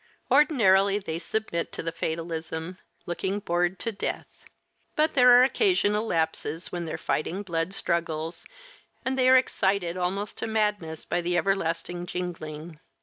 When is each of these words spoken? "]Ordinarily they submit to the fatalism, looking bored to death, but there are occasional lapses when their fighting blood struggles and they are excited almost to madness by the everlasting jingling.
"]Ordinarily 0.31 0.97
they 0.97 1.19
submit 1.19 1.71
to 1.73 1.83
the 1.83 1.91
fatalism, 1.91 2.79
looking 3.05 3.37
bored 3.37 3.77
to 3.81 3.91
death, 3.91 4.45
but 4.95 5.13
there 5.13 5.29
are 5.29 5.43
occasional 5.43 6.07
lapses 6.07 6.71
when 6.71 6.85
their 6.85 6.97
fighting 6.97 7.43
blood 7.43 7.71
struggles 7.71 8.47
and 9.05 9.15
they 9.15 9.29
are 9.29 9.37
excited 9.37 9.97
almost 9.97 10.39
to 10.39 10.47
madness 10.47 11.05
by 11.05 11.21
the 11.21 11.37
everlasting 11.37 12.07
jingling. 12.07 12.79